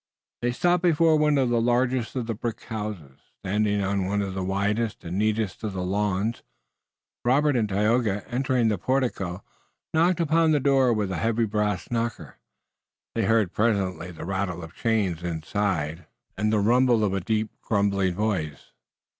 They 0.41 0.51
stopped 0.51 0.81
before 0.81 1.15
one 1.15 1.37
of 1.37 1.49
the 1.49 1.61
largest 1.61 2.15
of 2.15 2.25
the 2.25 2.33
brick 2.33 2.63
houses, 2.63 3.19
standing 3.37 3.83
on 3.83 4.07
one 4.07 4.23
of 4.23 4.33
the 4.33 4.43
widest 4.43 5.03
and 5.03 5.15
neatest 5.19 5.63
of 5.63 5.73
the 5.73 5.83
lawns, 5.83 6.37
and 6.39 6.43
Robert 7.23 7.55
and 7.55 7.69
Tayoga, 7.69 8.27
entering 8.27 8.67
the 8.69 8.79
portico, 8.79 9.43
knocked 9.93 10.19
upon 10.19 10.53
the 10.53 10.59
door 10.59 10.91
with 10.91 11.11
a 11.11 11.17
heavy 11.17 11.45
brass 11.45 11.91
knocker. 11.91 12.39
They 13.13 13.25
heard 13.25 13.53
presently 13.53 14.09
the 14.09 14.25
rattle 14.25 14.63
of 14.63 14.73
chains 14.73 15.21
inside, 15.21 16.07
and 16.35 16.51
the 16.51 16.57
rumble 16.57 17.03
of 17.03 17.13
a 17.13 17.21
deep, 17.21 17.49
grumbling 17.61 18.15
voice. 18.15 18.71